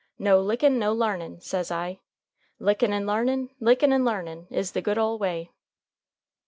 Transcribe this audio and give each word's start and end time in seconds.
No 0.17 0.39
lickin', 0.41 0.79
no 0.79 0.91
l'arnin', 0.93 1.39
says 1.41 1.69
I. 1.69 1.99
Lickin' 2.57 2.91
and 2.91 3.05
l'arnin,' 3.05 3.51
lickin' 3.59 3.93
and 3.93 4.03
larnin', 4.03 4.47
is 4.49 4.71
the 4.71 4.81
good 4.81 4.97
ole 4.97 5.19
way." 5.19 5.51